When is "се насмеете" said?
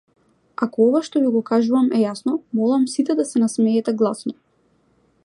3.33-3.95